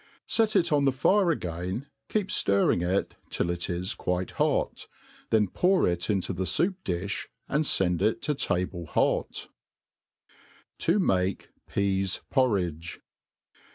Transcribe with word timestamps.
Set 0.25 0.55
it 0.55 0.71
on 0.73 0.85
the 0.85 0.91
fire 0.91 1.27
agtm» 1.27 1.85
keep 2.09 2.29
ftirrtng 2.29 2.81
it 2.81 3.15
till 3.29 3.51
it 3.51 3.69
is 3.69 3.93
quite 3.93 4.31
hot 4.31 4.87
$ 5.29 5.29
tbeii 5.29 5.53
pour 5.53 5.87
it 5.87 6.09
into 6.09 6.33
the 6.33 6.45
foup 6.45 6.73
difli, 6.83 7.27
and 7.47 7.65
Tend 7.71 8.01
it 8.01 8.19
to 8.23 8.33
table 8.33 8.87
hot* 8.87 9.49
7i 10.79 10.97
maki 10.97 11.47
PeaS' 11.69 12.21
Porridgt. 12.33 12.97